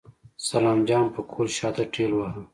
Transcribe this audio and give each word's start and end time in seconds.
سلام 0.49 0.79
جان 0.87 1.05
پکول 1.13 1.47
شاته 1.57 1.83
ټېلوهه. 1.93 2.41